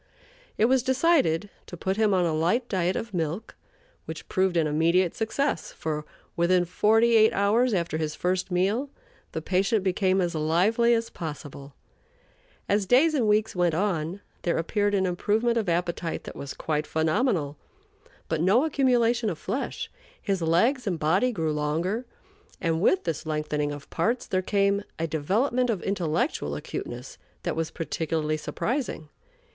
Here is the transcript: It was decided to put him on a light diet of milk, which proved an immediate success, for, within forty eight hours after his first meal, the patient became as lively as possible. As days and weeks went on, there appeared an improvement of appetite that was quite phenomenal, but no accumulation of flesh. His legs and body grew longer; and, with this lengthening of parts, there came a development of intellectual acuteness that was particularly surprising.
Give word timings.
It 0.57 0.65
was 0.65 0.81
decided 0.81 1.51
to 1.67 1.77
put 1.77 1.95
him 1.95 2.11
on 2.11 2.25
a 2.25 2.33
light 2.33 2.67
diet 2.67 2.95
of 2.95 3.13
milk, 3.13 3.53
which 4.05 4.27
proved 4.27 4.57
an 4.57 4.65
immediate 4.65 5.13
success, 5.13 5.71
for, 5.71 6.05
within 6.35 6.65
forty 6.65 7.15
eight 7.15 7.31
hours 7.33 7.71
after 7.71 7.99
his 7.99 8.15
first 8.15 8.49
meal, 8.49 8.89
the 9.33 9.43
patient 9.43 9.83
became 9.83 10.19
as 10.19 10.33
lively 10.33 10.95
as 10.95 11.11
possible. 11.11 11.75
As 12.67 12.87
days 12.87 13.13
and 13.13 13.27
weeks 13.27 13.55
went 13.55 13.75
on, 13.75 14.21
there 14.41 14.57
appeared 14.57 14.95
an 14.95 15.05
improvement 15.05 15.55
of 15.55 15.69
appetite 15.69 16.23
that 16.23 16.35
was 16.35 16.55
quite 16.55 16.87
phenomenal, 16.87 17.55
but 18.27 18.41
no 18.41 18.65
accumulation 18.65 19.29
of 19.29 19.37
flesh. 19.37 19.91
His 20.19 20.41
legs 20.41 20.87
and 20.87 20.97
body 20.97 21.31
grew 21.31 21.53
longer; 21.53 22.07
and, 22.59 22.81
with 22.81 23.03
this 23.03 23.27
lengthening 23.27 23.71
of 23.71 23.87
parts, 23.91 24.25
there 24.25 24.41
came 24.41 24.81
a 24.97 25.05
development 25.05 25.69
of 25.69 25.83
intellectual 25.83 26.55
acuteness 26.55 27.19
that 27.43 27.55
was 27.55 27.69
particularly 27.69 28.37
surprising. 28.37 29.09